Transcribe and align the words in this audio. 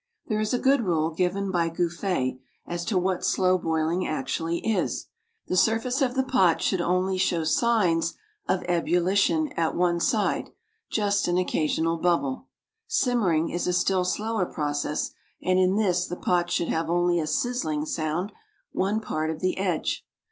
There 0.25 0.39
is 0.39 0.51
a 0.51 0.57
good 0.57 0.81
rule 0.83 1.11
given 1.11 1.51
by 1.51 1.69
Gouffé 1.69 2.39
as 2.65 2.83
to 2.85 2.97
what 2.97 3.23
slow 3.23 3.59
boiling 3.59 4.07
actually 4.07 4.57
is: 4.67 5.05
the 5.45 5.55
surface 5.55 6.01
of 6.01 6.15
the 6.15 6.23
pot 6.23 6.59
should 6.59 6.81
only 6.81 7.19
show 7.19 7.43
signs 7.43 8.15
of 8.47 8.63
ebullition 8.63 9.49
at 9.53 9.75
one 9.75 9.99
side, 9.99 10.49
just 10.89 11.27
an 11.27 11.37
occasional 11.37 11.97
bubble. 11.97 12.47
Simmering 12.87 13.49
is 13.49 13.67
a 13.67 13.73
still 13.73 14.03
slower 14.03 14.47
process, 14.47 15.11
and 15.39 15.59
in 15.59 15.75
this 15.75 16.07
the 16.07 16.17
pot 16.17 16.49
should 16.49 16.69
have 16.69 16.89
only 16.89 17.19
a 17.19 17.27
sizzling 17.27 17.85
round 17.99 18.31
one 18.71 19.01
part 19.01 19.29
of 19.29 19.39
the 19.39 19.55
edge. 19.59 20.03